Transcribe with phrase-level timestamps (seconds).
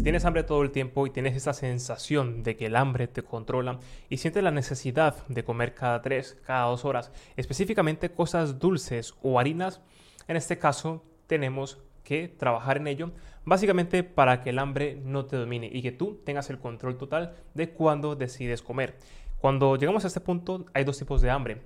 [0.00, 3.22] Si tienes hambre todo el tiempo y tienes esa sensación de que el hambre te
[3.22, 9.12] controla y sientes la necesidad de comer cada 3, cada 2 horas, específicamente cosas dulces
[9.20, 9.82] o harinas,
[10.26, 13.12] en este caso tenemos que trabajar en ello,
[13.44, 17.34] básicamente para que el hambre no te domine y que tú tengas el control total
[17.52, 18.96] de cuándo decides comer.
[19.36, 21.60] Cuando llegamos a este punto hay dos tipos de hambre.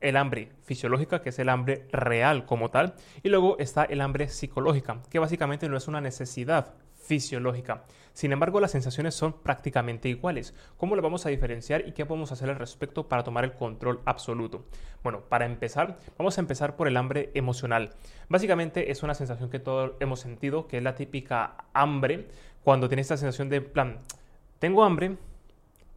[0.00, 4.28] El hambre fisiológica, que es el hambre real como tal, y luego está el hambre
[4.28, 6.74] psicológica, que básicamente no es una necesidad
[7.10, 7.82] fisiológica.
[8.12, 10.54] Sin embargo, las sensaciones son prácticamente iguales.
[10.76, 14.00] ¿Cómo lo vamos a diferenciar y qué podemos hacer al respecto para tomar el control
[14.04, 14.64] absoluto?
[15.02, 17.90] Bueno, para empezar, vamos a empezar por el hambre emocional.
[18.28, 22.28] Básicamente es una sensación que todos hemos sentido, que es la típica hambre,
[22.62, 23.98] cuando tienes esta sensación de plan,
[24.60, 25.16] tengo hambre,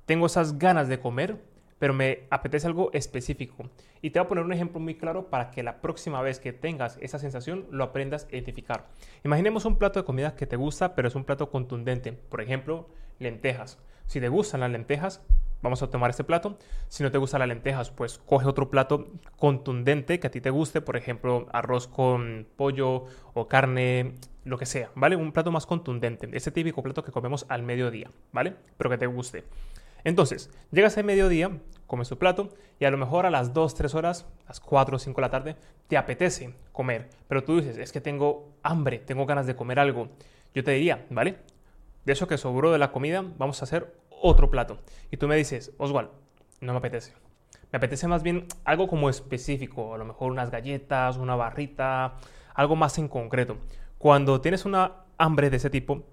[0.08, 1.38] tengo esas ganas de comer,
[1.84, 3.70] pero me apetece algo específico.
[4.02, 6.54] Y te voy a poner un ejemplo muy claro para que la próxima vez que
[6.54, 8.88] tengas esa sensación lo aprendas a identificar.
[9.26, 12.14] Imaginemos un plato de comida que te gusta, pero es un plato contundente.
[12.14, 12.88] Por ejemplo,
[13.20, 13.80] lentejas.
[14.08, 15.26] Si te gustan las lentejas,
[15.62, 16.58] vamos a tomar este plato.
[16.88, 20.52] Si no te gustan las lentejas, pues coge otro plato contundente que a ti te
[20.52, 24.14] guste, por ejemplo, arroz con pollo o carne,
[24.46, 25.18] lo que sea, ¿vale?
[25.18, 28.56] Un plato más contundente, ese típico plato que comemos al mediodía, ¿vale?
[28.78, 29.44] Pero que te guste.
[30.04, 31.52] Entonces, llegas al mediodía,
[31.88, 35.00] comes tu plato y a lo mejor a las 2, 3 horas, las 4 o
[35.00, 35.56] 5 de la tarde,
[35.88, 37.10] te apetece comer.
[37.28, 40.10] Pero tú dices, es que tengo hambre, tengo ganas de comer algo.
[40.54, 41.38] Yo te diría, ¿vale?
[42.06, 44.80] De eso que sobró de la comida, vamos a hacer otro plato.
[45.12, 46.10] Y tú me dices, Oswald,
[46.62, 47.14] no me apetece.
[47.72, 52.16] Me apetece más bien algo como específico, a lo mejor unas galletas, una barrita,
[52.54, 53.58] algo más en concreto.
[53.98, 56.04] Cuando tienes una hambre de ese tipo,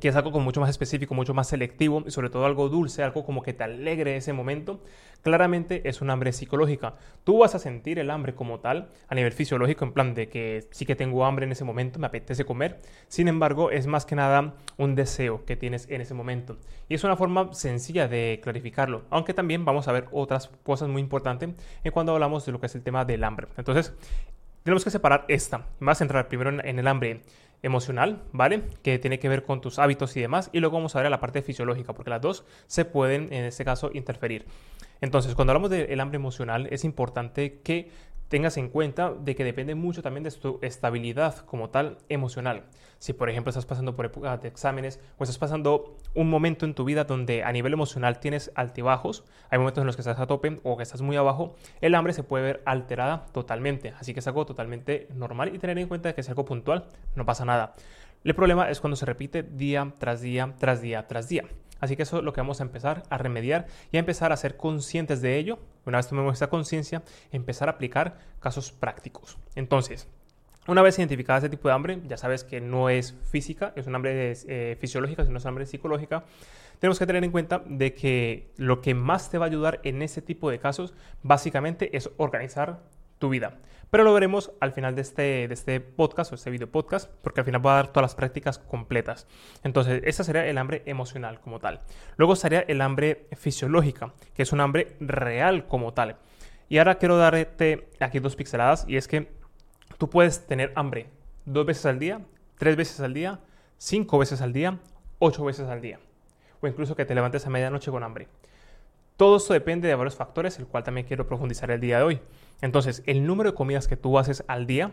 [0.00, 3.02] que es algo como mucho más específico, mucho más selectivo y sobre todo algo dulce,
[3.02, 4.82] algo como que te alegre ese momento,
[5.22, 6.94] claramente es un hambre psicológica.
[7.24, 10.66] Tú vas a sentir el hambre como tal a nivel fisiológico, en plan de que
[10.70, 14.16] sí que tengo hambre en ese momento, me apetece comer, sin embargo es más que
[14.16, 16.58] nada un deseo que tienes en ese momento.
[16.88, 21.00] Y es una forma sencilla de clarificarlo, aunque también vamos a ver otras cosas muy
[21.00, 21.50] importantes
[21.84, 23.48] en cuando hablamos de lo que es el tema del hambre.
[23.56, 23.94] Entonces,
[24.62, 25.66] tenemos que separar esta.
[25.78, 27.22] Vas a entrar primero en el hambre
[27.62, 28.62] emocional, ¿vale?
[28.82, 30.50] Que tiene que ver con tus hábitos y demás.
[30.52, 33.44] Y luego vamos a ver a la parte fisiológica, porque las dos se pueden, en
[33.44, 34.46] este caso, interferir.
[35.00, 37.90] Entonces, cuando hablamos del hambre emocional, es importante que
[38.28, 42.64] tengas en cuenta de que depende mucho también de tu estabilidad como tal emocional.
[42.98, 46.74] Si por ejemplo estás pasando por época de exámenes o estás pasando un momento en
[46.74, 50.26] tu vida donde a nivel emocional tienes altibajos, hay momentos en los que estás a
[50.26, 53.94] tope o que estás muy abajo, el hambre se puede ver alterada totalmente.
[53.98, 57.26] Así que es algo totalmente normal y tener en cuenta que es algo puntual, no
[57.26, 57.74] pasa nada.
[58.24, 61.44] El problema es cuando se repite día tras día, tras día, tras día.
[61.80, 64.36] Así que eso es lo que vamos a empezar a remediar y a empezar a
[64.36, 65.58] ser conscientes de ello.
[65.84, 69.38] Una vez tomemos esta conciencia, empezar a aplicar casos prácticos.
[69.54, 70.08] Entonces,
[70.68, 73.94] una vez identificada ese tipo de hambre, ya sabes que no es física, es un
[73.94, 76.24] hambre eh, fisiológica, sino es hambre psicológica.
[76.80, 80.02] Tenemos que tener en cuenta de que lo que más te va a ayudar en
[80.02, 80.92] ese tipo de casos,
[81.22, 82.80] básicamente, es organizar
[83.18, 83.58] tu vida.
[83.90, 87.40] Pero lo veremos al final de este, de este podcast o este video podcast, porque
[87.40, 89.26] al final voy a dar todas las prácticas completas.
[89.62, 91.80] Entonces, ese sería el hambre emocional como tal.
[92.16, 96.16] Luego estaría el hambre fisiológica, que es un hambre real como tal.
[96.68, 99.30] Y ahora quiero darte aquí dos pixeladas, y es que
[99.98, 101.08] tú puedes tener hambre
[101.44, 102.20] dos veces al día,
[102.58, 103.40] tres veces al día,
[103.78, 104.80] cinco veces al día,
[105.20, 106.00] ocho veces al día.
[106.60, 108.28] O incluso que te levantes a medianoche con hambre.
[109.16, 112.20] Todo esto depende de varios factores, el cual también quiero profundizar el día de hoy.
[112.60, 114.92] Entonces, el número de comidas que tú haces al día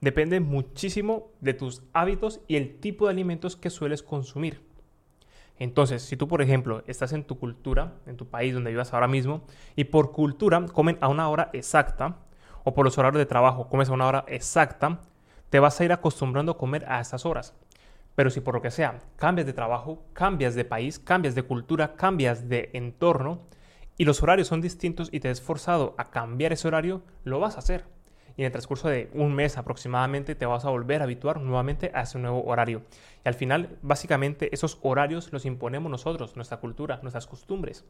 [0.00, 4.62] depende muchísimo de tus hábitos y el tipo de alimentos que sueles consumir.
[5.58, 9.08] Entonces, si tú, por ejemplo, estás en tu cultura, en tu país donde vivas ahora
[9.08, 9.42] mismo,
[9.76, 12.16] y por cultura comen a una hora exacta,
[12.64, 15.00] o por los horarios de trabajo comes a una hora exacta,
[15.50, 17.54] te vas a ir acostumbrando a comer a esas horas.
[18.14, 21.94] Pero si por lo que sea cambias de trabajo, cambias de país, cambias de cultura,
[21.94, 23.42] cambias de entorno,
[24.00, 27.56] y los horarios son distintos y te has forzado a cambiar ese horario, lo vas
[27.56, 27.84] a hacer.
[28.34, 31.90] Y en el transcurso de un mes aproximadamente te vas a volver a habituar nuevamente
[31.92, 32.80] a ese nuevo horario.
[33.22, 37.84] Y al final, básicamente, esos horarios los imponemos nosotros, nuestra cultura, nuestras costumbres.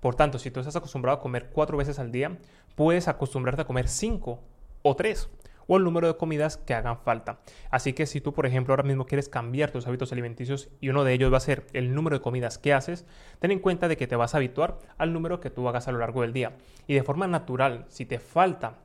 [0.00, 2.36] Por tanto, si tú estás acostumbrado a comer cuatro veces al día,
[2.74, 4.40] puedes acostumbrarte a comer cinco
[4.82, 5.30] o tres
[5.70, 7.38] o el número de comidas que hagan falta.
[7.70, 11.04] Así que si tú, por ejemplo, ahora mismo quieres cambiar tus hábitos alimenticios y uno
[11.04, 13.06] de ellos va a ser el número de comidas que haces,
[13.38, 15.92] ten en cuenta de que te vas a habituar al número que tú hagas a
[15.92, 16.56] lo largo del día.
[16.88, 18.80] Y de forma natural, si te falta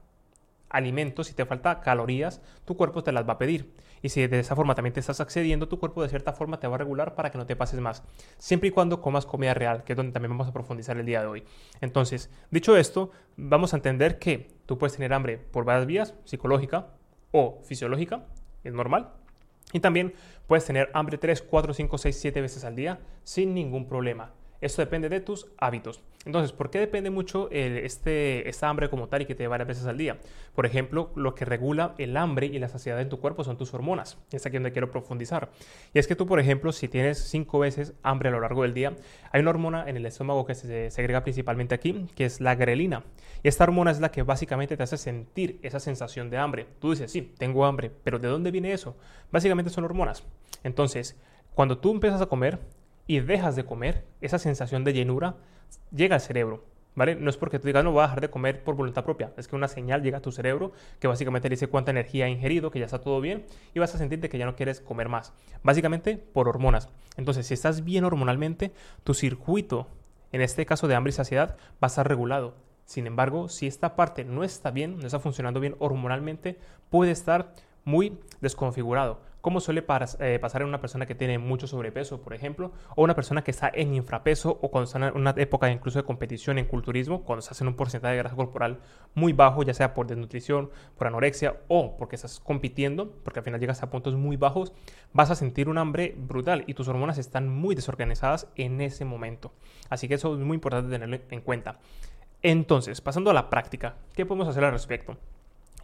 [0.75, 3.73] alimentos, si te falta calorías, tu cuerpo te las va a pedir.
[4.01, 6.67] Y si de esa forma también te estás accediendo, tu cuerpo de cierta forma te
[6.67, 8.03] va a regular para que no te pases más.
[8.37, 11.21] Siempre y cuando comas comida real, que es donde también vamos a profundizar el día
[11.21, 11.43] de hoy.
[11.81, 16.89] Entonces, dicho esto, vamos a entender que tú puedes tener hambre por varias vías, psicológica
[17.31, 18.25] o fisiológica,
[18.63, 19.13] es normal.
[19.73, 20.13] Y también
[20.47, 24.33] puedes tener hambre 3, 4, 5, 6, 7 veces al día sin ningún problema.
[24.61, 26.01] Esto depende de tus hábitos.
[26.25, 29.85] Entonces, ¿por qué depende mucho este, esta hambre como tal y que te varias veces
[29.85, 30.17] al día?
[30.55, 33.73] Por ejemplo, lo que regula el hambre y la saciedad en tu cuerpo son tus
[33.75, 34.17] hormonas.
[34.31, 35.51] Es aquí donde quiero profundizar.
[35.93, 38.73] Y es que tú, por ejemplo, si tienes cinco veces hambre a lo largo del
[38.73, 38.95] día,
[39.31, 43.03] hay una hormona en el estómago que se segrega principalmente aquí, que es la grelina.
[43.43, 46.65] Y esta hormona es la que básicamente te hace sentir esa sensación de hambre.
[46.79, 48.97] Tú dices, sí, tengo hambre, pero ¿de dónde viene eso?
[49.31, 50.23] Básicamente son hormonas.
[50.63, 51.15] Entonces,
[51.53, 52.59] cuando tú empiezas a comer,
[53.07, 55.35] y dejas de comer, esa sensación de llenura
[55.91, 56.63] llega al cerebro.
[56.95, 57.15] ¿Vale?
[57.15, 59.49] No es porque tú digas, no voy a dejar de comer por voluntad propia, es
[59.49, 62.79] que una señal llega a tu cerebro que básicamente dice cuánta energía ha ingerido, que
[62.79, 65.33] ya está todo bien y vas a sentirte que ya no quieres comer más.
[65.61, 66.87] Básicamente por hormonas.
[67.17, 68.71] Entonces, si estás bien hormonalmente,
[69.03, 69.89] tu circuito,
[70.31, 72.55] en este caso de hambre y saciedad, va a estar regulado.
[72.85, 76.57] Sin embargo, si esta parte no está bien, no está funcionando bien hormonalmente,
[76.89, 77.51] puede estar
[77.83, 79.85] muy desconfigurado como suele
[80.21, 83.51] eh, pasar en una persona que tiene mucho sobrepeso, por ejemplo, o una persona que
[83.51, 87.41] está en infrapeso o cuando está en una época incluso de competición en culturismo, cuando
[87.41, 88.79] estás en un porcentaje de grasa corporal
[89.13, 93.59] muy bajo, ya sea por desnutrición, por anorexia o porque estás compitiendo, porque al final
[93.59, 94.73] llegas a puntos muy bajos,
[95.13, 99.53] vas a sentir un hambre brutal y tus hormonas están muy desorganizadas en ese momento.
[99.91, 101.77] Así que eso es muy importante tenerlo en cuenta.
[102.41, 105.15] Entonces, pasando a la práctica, ¿qué podemos hacer al respecto?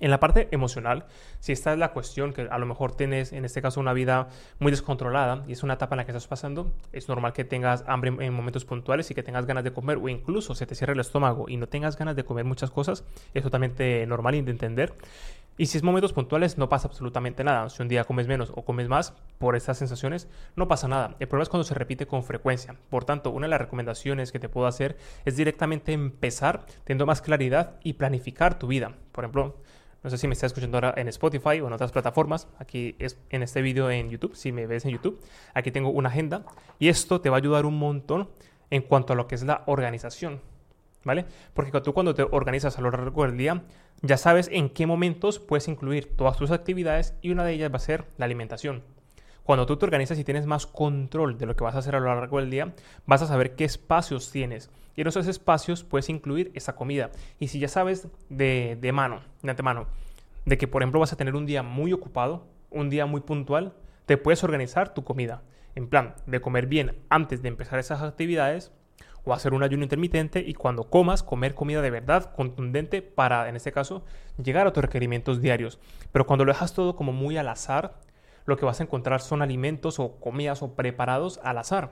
[0.02, 1.06] En la parte emocional,
[1.40, 4.30] si esta es la cuestión que a lo mejor tienes en este caso una vida
[4.58, 7.84] muy descontrolada y es una etapa en la que estás pasando, es normal que tengas
[7.86, 10.94] hambre en momentos puntuales y que tengas ganas de comer o incluso se te cierre
[10.94, 13.04] el estómago y no tengas ganas de comer muchas cosas,
[13.36, 14.96] es totalmente normal y de entender.
[15.58, 17.70] Y si es momentos puntuales, no pasa absolutamente nada.
[17.70, 21.16] Si un día comes menos o comes más por estas sensaciones, no pasa nada.
[21.20, 22.78] El problema es cuando se repite con frecuencia.
[22.90, 27.22] Por tanto, una de las recomendaciones que te puedo hacer es directamente empezar teniendo más
[27.22, 28.96] claridad y planificar tu vida.
[29.12, 29.58] Por ejemplo,
[30.04, 32.48] no sé si me estás escuchando ahora en Spotify o en otras plataformas.
[32.58, 35.22] Aquí es en este vídeo en YouTube, si me ves en YouTube.
[35.54, 36.44] Aquí tengo una agenda
[36.80, 38.30] y esto te va a ayudar un montón
[38.72, 40.42] en cuanto a lo que es la organización.
[41.04, 41.26] ¿Vale?
[41.54, 43.64] Porque tú cuando te organizas a lo largo del día,
[44.02, 47.78] ya sabes en qué momentos puedes incluir todas tus actividades y una de ellas va
[47.78, 48.84] a ser la alimentación.
[49.52, 52.00] Cuando tú te organizas y tienes más control de lo que vas a hacer a
[52.00, 52.74] lo largo del día,
[53.06, 54.70] vas a saber qué espacios tienes.
[54.96, 57.12] Y en esos espacios puedes incluir esa comida.
[57.38, 59.88] Y si ya sabes de, de mano, de antemano,
[60.46, 63.74] de que por ejemplo vas a tener un día muy ocupado, un día muy puntual,
[64.06, 65.42] te puedes organizar tu comida.
[65.76, 68.72] En plan, de comer bien antes de empezar esas actividades
[69.26, 73.58] o hacer un ayuno intermitente y cuando comas, comer comida de verdad, contundente para, en
[73.58, 74.06] este caso,
[74.42, 75.78] llegar a tus requerimientos diarios.
[76.14, 78.00] Pero cuando lo dejas todo como muy al azar,
[78.46, 81.92] lo que vas a encontrar son alimentos o comidas o preparados al azar.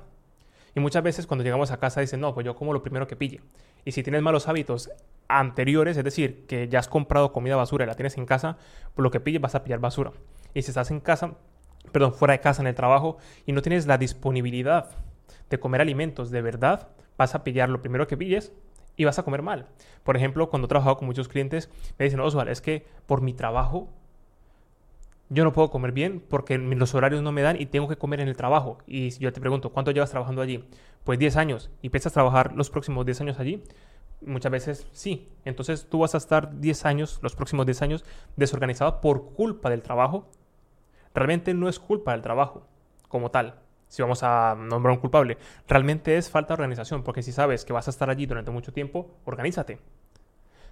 [0.76, 3.16] Y muchas veces cuando llegamos a casa dicen, no, pues yo como lo primero que
[3.16, 3.42] pille.
[3.86, 4.90] Y si tienes malos hábitos
[5.28, 8.58] anteriores, es decir, que ya has comprado comida basura y la tienes en casa,
[8.94, 10.12] pues lo que pilles vas a pillar basura.
[10.54, 11.36] Y si estás en casa,
[11.92, 14.92] perdón, fuera de casa en el trabajo y no tienes la disponibilidad
[15.50, 18.54] de comer alimentos de verdad, vas a pillar lo primero que pilles
[18.96, 19.68] y vas a comer mal.
[20.04, 23.34] Por ejemplo, cuando he trabajado con muchos clientes, me dicen, Oswald, es que por mi
[23.34, 23.90] trabajo
[25.30, 28.20] yo no puedo comer bien porque los horarios no me dan y tengo que comer
[28.20, 28.80] en el trabajo.
[28.88, 30.66] Y yo te pregunto, ¿cuánto llevas trabajando allí?
[31.04, 31.72] Pues 10 años.
[31.82, 33.64] ¿Y piensas trabajar los próximos 10 años allí?
[34.22, 35.30] Muchas veces sí.
[35.46, 38.06] Entonces tú vas a estar 10 años, los próximos 10 años,
[38.36, 40.28] desorganizado por culpa del trabajo.
[41.14, 42.68] Realmente no es culpa del trabajo
[43.08, 43.56] como tal,
[43.88, 45.38] si vamos a nombrar un culpable.
[45.68, 48.72] Realmente es falta de organización, porque si sabes que vas a estar allí durante mucho
[48.72, 49.80] tiempo, organízate.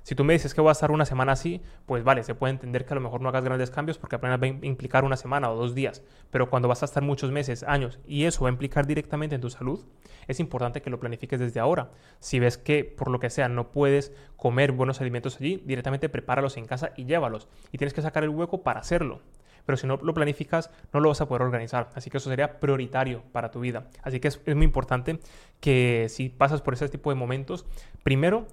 [0.07, 2.53] Si tú me dices que voy a estar una semana así, pues vale, se puede
[2.53, 5.17] entender que a lo mejor no hagas grandes cambios porque apenas va a implicar una
[5.17, 6.01] semana o dos días.
[6.31, 9.41] Pero cuando vas a estar muchos meses, años, y eso va a implicar directamente en
[9.41, 9.85] tu salud,
[10.29, 11.91] es importante que lo planifiques desde ahora.
[12.19, 16.55] Si ves que por lo que sea no puedes comer buenos alimentos allí, directamente prepáralos
[16.55, 17.49] en casa y llévalos.
[17.73, 19.19] Y tienes que sacar el hueco para hacerlo
[19.65, 21.89] pero si no lo planificas no lo vas a poder organizar.
[21.93, 23.89] Así que eso sería prioritario para tu vida.
[24.01, 25.19] Así que es, es, muy importante
[25.59, 27.65] que si pasas por ese tipo de momentos,
[28.01, 28.47] primero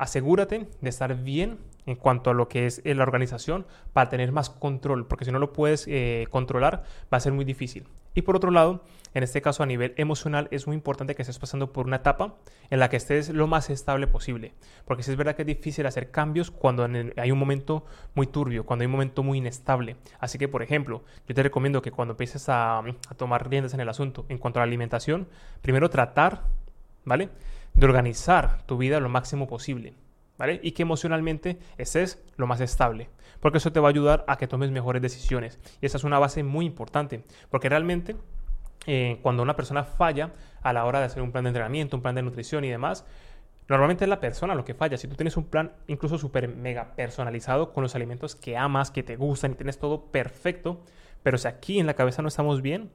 [0.00, 4.32] asegúrate de estar bien en cuanto a lo que es eh, la organización para tener
[4.32, 7.86] más control, porque si no lo puedes eh, controlar va a ser muy difícil.
[8.14, 11.38] Y por otro lado, en este caso a nivel emocional es muy importante que estés
[11.38, 12.34] pasando por una etapa
[12.70, 14.54] en la que estés lo más estable posible,
[14.86, 18.64] porque si es verdad que es difícil hacer cambios cuando hay un momento muy turbio,
[18.64, 19.96] cuando hay un momento muy inestable.
[20.18, 23.80] Así que, por ejemplo, yo te recomiendo que cuando empieces a, a tomar riendas en
[23.80, 25.28] el asunto en cuanto a la alimentación,
[25.60, 26.44] primero tratar,
[27.04, 27.28] ¿vale?
[27.74, 29.94] De organizar tu vida lo máximo posible,
[30.38, 30.60] ¿vale?
[30.62, 33.08] Y que emocionalmente estés lo más estable,
[33.40, 35.58] porque eso te va a ayudar a que tomes mejores decisiones.
[35.80, 38.16] Y esa es una base muy importante, porque realmente
[38.86, 42.02] eh, cuando una persona falla a la hora de hacer un plan de entrenamiento, un
[42.02, 43.04] plan de nutrición y demás,
[43.70, 44.98] Normalmente es la persona lo que falla.
[44.98, 49.04] Si tú tienes un plan incluso súper mega personalizado con los alimentos que amas, que
[49.04, 50.82] te gustan y tienes todo perfecto,
[51.22, 52.90] Pero si aquí en la cabeza no estamos bien,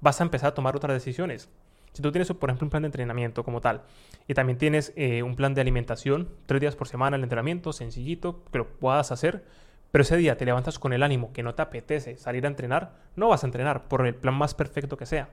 [0.00, 1.48] vas a empezar a tomar otras decisiones.
[1.92, 3.82] Si tú tienes, por ejemplo, un plan de entrenamiento como tal,
[4.26, 8.44] y también tienes eh, un plan de alimentación, tres días por semana el entrenamiento, sencillito,
[8.52, 9.44] que lo puedas hacer,
[9.90, 12.92] pero ese día te levantas con el ánimo que no te apetece salir a entrenar,
[13.16, 15.30] no vas a entrenar por el plan más perfecto que sea.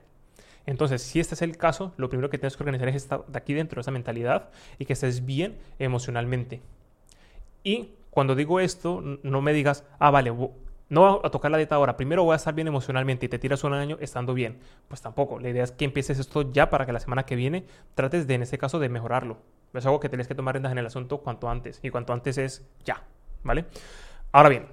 [0.64, 3.38] Entonces, si este es el caso, lo primero que tienes que organizar es estar de
[3.38, 6.60] aquí dentro, esa mentalidad, y que estés bien emocionalmente.
[7.62, 10.32] Y cuando digo esto, no me digas, ah, vale,
[10.88, 13.38] no voy a tocar la dieta ahora, primero voy a estar bien emocionalmente y te
[13.38, 14.58] tiras un año estando bien.
[14.88, 17.64] Pues tampoco, la idea es que empieces esto ya para que la semana que viene
[17.94, 19.38] trates de, en este caso, de mejorarlo.
[19.74, 22.38] Es algo que tienes que tomar riendas en el asunto cuanto antes, y cuanto antes
[22.38, 23.02] es ya,
[23.42, 23.64] ¿vale?
[24.32, 24.66] Ahora bien,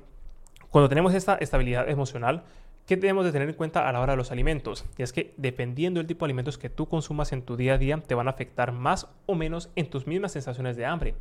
[0.69, 2.43] cuando tenemos esta estabilidad emocional,
[2.85, 4.85] ¿qué debemos de tener en cuenta a la hora de los alimentos?
[4.97, 7.77] Y es que dependiendo del tipo de alimentos que tú consumas en tu día a
[7.77, 11.15] día, te van a afectar más o menos en tus mismas sensaciones de hambre.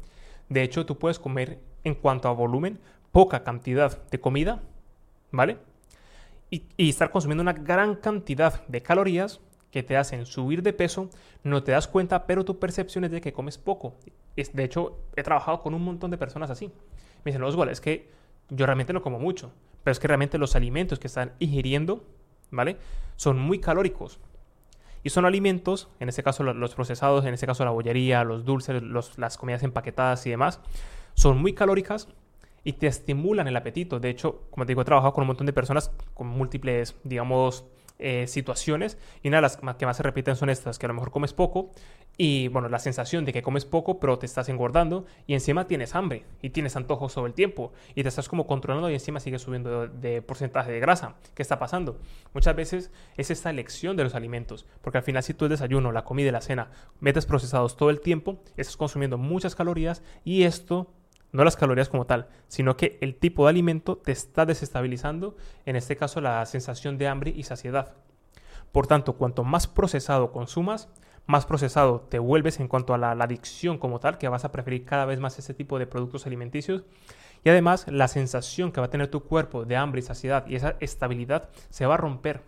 [0.48, 2.78] De hecho, tú puedes comer en cuanto a volumen
[3.10, 4.62] poca cantidad de comida,
[5.32, 5.58] ¿vale?
[6.50, 11.08] Y, estar consumiendo una gran cantidad de calorías que te hacen subir de peso,
[11.42, 13.96] no te das cuenta, pero tu percepción es de que comes poco.
[14.36, 16.66] de hecho, he trabajado con un montón de personas así.
[17.24, 18.10] Me dicen, Oswald, es que
[18.50, 22.04] yo realmente no como mucho, pero es que realmente los alimentos que están ingiriendo,
[22.50, 22.76] ¿vale?
[23.16, 24.20] Son muy calóricos.
[25.02, 28.82] Y son alimentos, en este caso los procesados, en este caso la bollería, los dulces,
[29.16, 30.60] las comidas empaquetadas y demás,
[31.14, 32.08] son muy calóricas
[32.64, 34.00] y te estimulan el apetito.
[34.00, 37.64] De hecho, como te digo, he trabajado con un montón de personas con múltiples, digamos,
[38.04, 40.94] eh, situaciones y una de las que más se repiten son estas, que a lo
[40.94, 41.70] mejor comes poco
[42.16, 45.94] y bueno, la sensación de que comes poco pero te estás engordando y encima tienes
[45.94, 49.42] hambre y tienes antojos todo el tiempo y te estás como controlando y encima sigues
[49.42, 51.14] subiendo de, porcentaje de grasa.
[51.36, 52.00] ¿Qué está pasando?
[52.34, 55.92] Muchas veces es esta elección de los alimentos, porque al final si tú el desayuno,
[55.92, 60.42] la comida y la cena metes procesados todo el tiempo, estás consumiendo muchas calorías y
[60.42, 60.88] esto
[61.32, 65.36] no las calorías como tal, sino que el tipo de alimento te está desestabilizando,
[65.66, 67.94] en este caso la sensación de hambre y saciedad.
[68.70, 70.88] Por tanto, cuanto más procesado consumas,
[71.26, 74.84] más procesado te vuelves en cuanto a la, adicción como tal, que vas a preferir
[74.84, 76.84] cada vez más ese tipo de productos alimenticios.
[77.44, 80.56] Y además, la sensación que va a tener tu cuerpo de hambre y saciedad y
[80.56, 82.42] esa estabilidad se va a romper.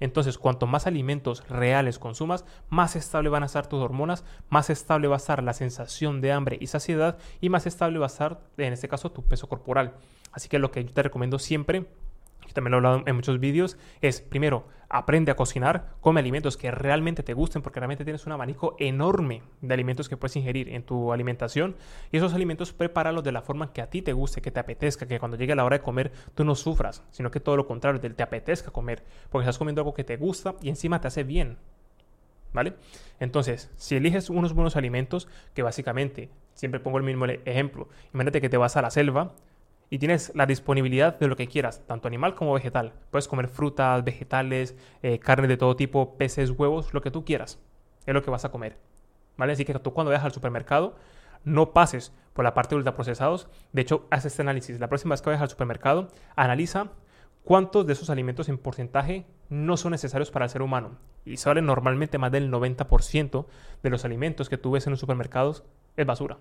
[0.00, 5.08] Entonces, cuanto más alimentos reales consumas, más estable van a estar tus hormonas, más estable
[5.08, 8.40] va a estar la sensación de hambre y saciedad y más estable va a estar,
[8.56, 9.94] en este caso, tu peso corporal.
[10.32, 11.86] Así que lo que yo te recomiendo siempre
[12.52, 16.70] también lo he hablado en muchos vídeos, es primero, aprende a cocinar, come alimentos que
[16.70, 20.82] realmente te gusten, porque realmente tienes un abanico enorme de alimentos que puedes ingerir en
[20.82, 21.76] tu alimentación.
[22.10, 25.06] Y esos alimentos prepáralos de la forma que a ti te guste, que te apetezca,
[25.06, 28.00] que cuando llegue la hora de comer tú no sufras, sino que todo lo contrario,
[28.00, 31.58] te apetezca comer, porque estás comiendo algo que te gusta y encima te hace bien.
[32.52, 32.74] ¿Vale?
[33.20, 38.48] Entonces, si eliges unos buenos alimentos, que básicamente, siempre pongo el mismo ejemplo, imagínate que
[38.48, 39.34] te vas a la selva,
[39.90, 42.92] y tienes la disponibilidad de lo que quieras, tanto animal como vegetal.
[43.10, 47.58] Puedes comer frutas, vegetales, eh, carne de todo tipo, peces, huevos, lo que tú quieras.
[48.06, 48.78] Es lo que vas a comer.
[49.36, 49.52] ¿Vale?
[49.52, 50.96] Así que tú cuando vayas al supermercado,
[51.44, 53.48] no pases por la parte de ultraprocesados.
[53.72, 54.78] De hecho, haz este análisis.
[54.80, 56.92] La próxima vez que vayas al supermercado, analiza
[57.44, 60.98] cuántos de esos alimentos en porcentaje no son necesarios para el ser humano.
[61.24, 63.46] Y sale normalmente más del 90%
[63.82, 65.64] de los alimentos que tú ves en los supermercados
[65.96, 66.38] es basura.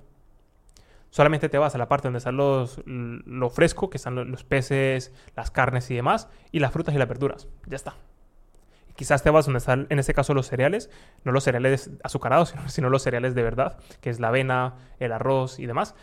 [1.10, 5.14] Solamente te vas a la parte donde están los, lo fresco, que están los, peces,
[5.36, 7.48] las carnes y demás, y las frutas y las verduras.
[7.66, 7.96] Ya está.
[8.96, 10.90] Quizás te vas donde están, en este caso, los cereales,
[11.24, 15.60] no los cereales azucarados, sino los cereales de verdad, que es la avena, el arroz
[15.60, 15.96] y demás.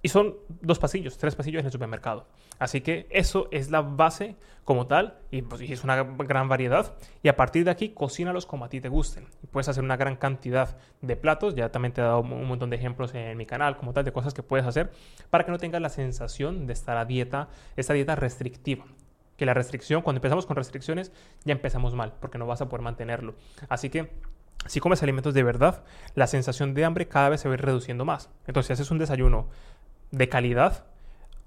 [0.00, 2.26] Y son dos pasillos, tres pasillos en el supermercado.
[2.58, 6.94] Así que eso es la base como tal y, pues, es una gran variedad.
[7.22, 9.26] Y a partir de aquí, cocínalos como a ti te gusten.
[9.42, 11.56] Y puedes hacer una gran cantidad de platos.
[11.56, 14.12] Ya también te he dado un montón de ejemplos en mi canal como tal de
[14.12, 14.92] cosas que puedes hacer
[15.30, 18.84] para que no tengas la sensación de estar a dieta, esta dieta restrictiva.
[19.36, 21.12] Que la restricción, cuando empezamos con restricciones,
[21.44, 23.34] ya empezamos mal porque no vas a poder mantenerlo.
[23.68, 24.10] Así que
[24.66, 27.64] si comes alimentos de verdad, la sensación de hambre cada vez se va a ir
[27.64, 28.30] reduciendo más.
[28.46, 29.48] Entonces, si haces un desayuno
[30.10, 30.84] de calidad,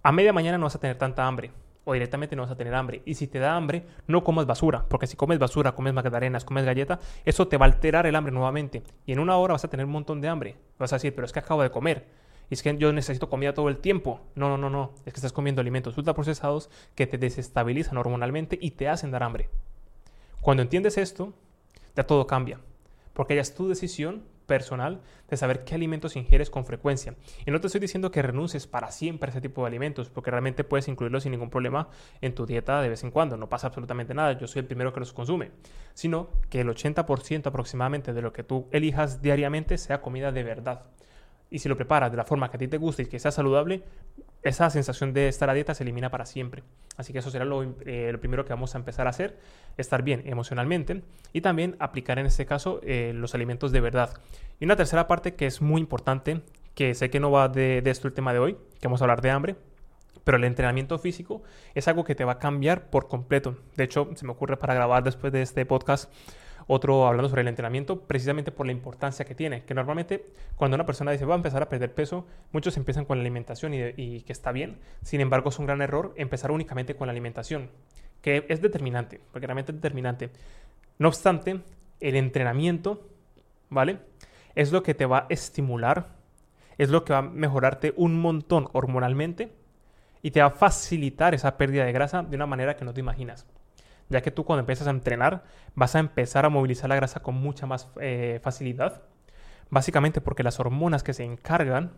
[0.03, 1.51] a media mañana no vas a tener tanta hambre
[1.83, 3.01] o directamente no vas a tener hambre.
[3.05, 6.65] Y si te da hambre, no comas basura, porque si comes basura, comes magdalenas, comes
[6.65, 8.83] galleta, eso te va a alterar el hambre nuevamente.
[9.05, 10.55] Y en una hora vas a tener un montón de hambre.
[10.77, 12.07] Vas a decir, pero es que acabo de comer.
[12.49, 14.21] Y es que yo necesito comida todo el tiempo.
[14.35, 14.93] No, no, no, no.
[15.05, 19.49] Es que estás comiendo alimentos ultraprocesados que te desestabilizan hormonalmente y te hacen dar hambre.
[20.41, 21.33] Cuando entiendes esto,
[21.95, 22.59] ya todo cambia.
[23.13, 27.15] Porque ya es tu decisión personal de saber qué alimentos ingieres con frecuencia.
[27.45, 30.29] Y no te estoy diciendo que renuncies para siempre a ese tipo de alimentos, porque
[30.29, 31.87] realmente puedes incluirlos sin ningún problema
[32.19, 33.37] en tu dieta de vez en cuando.
[33.37, 35.51] No pasa absolutamente nada, yo soy el primero que los consume.
[35.93, 40.83] Sino que el 80% aproximadamente de lo que tú elijas diariamente sea comida de verdad.
[41.53, 43.31] y si lo preparas de la forma que a ti te gusta y que sea
[43.31, 43.83] saludable,
[44.43, 46.63] esa sensación de estar a dieta se elimina para siempre.
[46.97, 49.37] Así que eso será lo, eh, primero que vamos a empezar a hacer,
[49.77, 54.13] estar bien emocionalmente y también aplicar en este caso eh, los alimentos de verdad.
[54.59, 56.41] Y una tercera parte que es muy importante,
[56.75, 59.05] que sé que no va de, de esto el tema de hoy, que vamos a
[59.05, 59.55] hablar de hambre,
[60.23, 61.41] pero el entrenamiento físico
[61.73, 63.57] es algo que te va a cambiar por completo.
[63.75, 66.11] De hecho, se me ocurre para grabar después de este podcast
[66.67, 69.63] otro hablando sobre el entrenamiento, precisamente por la importancia que tiene.
[69.63, 70.25] Que normalmente
[70.55, 73.73] cuando una persona dice va a empezar a perder peso, muchos empiezan con la alimentación
[73.73, 74.79] y, que está bien.
[75.01, 77.69] Sin embargo, es un gran error empezar únicamente con la alimentación,
[78.21, 80.29] que es determinante, porque realmente es determinante.
[80.97, 81.61] No obstante,
[81.99, 83.07] el entrenamiento,
[83.69, 83.99] ¿vale?
[84.55, 86.09] Es lo que te va a estimular,
[86.77, 89.51] es lo que va a mejorarte un montón hormonalmente
[90.21, 92.99] y te va a facilitar esa pérdida de grasa de una manera que no te
[92.99, 93.47] imaginas
[94.11, 97.35] ya que tú cuando empiezas a entrenar vas a empezar a movilizar la grasa con
[97.35, 99.03] mucha más eh, facilidad,
[99.69, 101.93] básicamente porque las hormonas que se encargan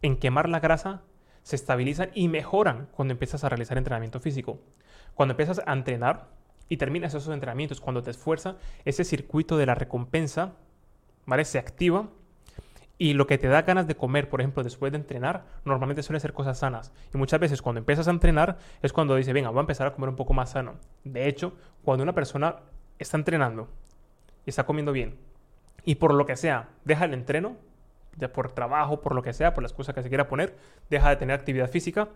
[0.00, 1.02] en quemar la grasa
[1.42, 4.60] se estabilizan y mejoran cuando empiezas a realizar entrenamiento físico.
[5.14, 6.28] Cuando empiezas a entrenar
[6.68, 8.54] y terminas esos entrenamientos, cuando te esfuerzas,
[8.84, 10.52] ese circuito de la recompensa,
[11.26, 11.44] ¿vale?
[11.44, 12.10] Se activa
[13.00, 16.20] y lo que te da ganas de comer, por ejemplo, después de entrenar, normalmente suele
[16.20, 16.92] ser cosas sanas.
[17.14, 19.94] Y muchas veces cuando empiezas a entrenar es cuando dice, venga, voy a empezar a
[19.94, 20.74] comer un poco más sano.
[21.02, 22.56] De hecho, cuando una persona
[22.98, 23.70] está entrenando
[24.44, 25.16] y está comiendo bien
[25.82, 27.56] y por lo que sea deja el entreno,
[28.18, 30.58] ya por trabajo, por lo que sea, por las cosas que se quiera poner,
[30.90, 32.10] deja de tener actividad física,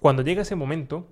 [0.00, 1.06] cuando llega ese momento,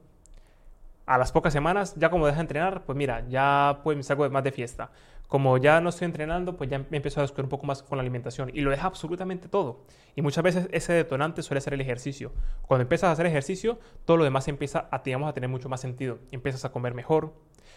[1.04, 4.28] a las pocas semanas, ya como deja de entrenar, pues mira, ya pues me salgo
[4.30, 4.90] más de fiesta.
[5.32, 7.96] Como ya no estoy entrenando, pues ya me empiezo a descuidar un poco más con
[7.96, 9.86] la alimentación y lo deja absolutamente todo.
[10.14, 12.34] Y muchas veces ese detonante suele ser el ejercicio.
[12.60, 15.80] Cuando empiezas a hacer ejercicio, todo lo demás empieza a, digamos, a tener mucho más
[15.80, 16.18] sentido.
[16.32, 17.32] Empiezas a comer mejor,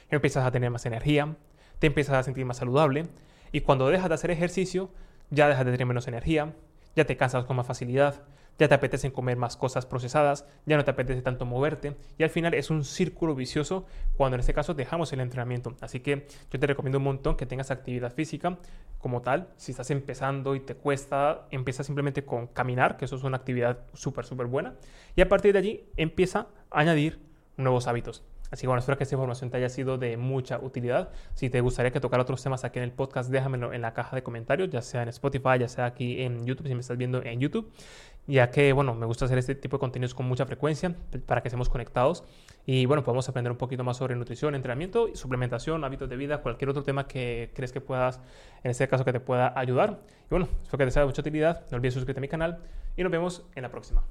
[0.09, 1.37] empiezas a tener más energía,
[1.79, 3.07] te empiezas a sentir más saludable
[3.53, 4.89] y cuando dejas de hacer ejercicio,
[5.29, 6.55] ya dejas de tener menos energía,
[6.93, 8.21] ya te cansas con más facilidad,
[8.57, 12.29] ya te apetece comer más cosas procesadas, ya no te apetece tanto moverte y al
[12.29, 13.85] final es un círculo vicioso
[14.17, 15.75] cuando en este caso dejamos el entrenamiento.
[15.81, 18.57] Así que yo te recomiendo un montón que tengas actividad física
[18.99, 19.49] como tal.
[19.57, 23.79] Si estás empezando y te cuesta, empieza simplemente con caminar, que eso es una actividad
[23.93, 24.75] súper, súper buena.
[25.15, 27.19] Y a partir de allí empieza a añadir
[27.57, 28.23] nuevos hábitos.
[28.51, 31.09] Así que bueno, espero que esta información te haya sido de mucha utilidad.
[31.33, 34.15] Si te gustaría que tocara otros temas aquí en el podcast, déjamelo en la caja
[34.15, 37.23] de comentarios, ya sea en Spotify, ya sea aquí en YouTube, si me estás viendo
[37.23, 37.71] en YouTube
[38.27, 41.47] ya que, bueno, me gusta hacer este tipo de contenidos con mucha frecuencia para que
[41.47, 42.23] estemos conectados
[42.65, 46.69] y, bueno, podemos aprender un poquito más sobre nutrición, entrenamiento, suplementación, hábitos de vida, cualquier
[46.69, 48.19] otro tema que crees que puedas,
[48.63, 49.99] en este caso, que te pueda ayudar.
[50.25, 51.63] Y bueno, espero que te sea de mucha utilidad.
[51.69, 52.59] No olvides suscribirte a mi canal
[52.97, 54.03] y nos vemos en la próxima.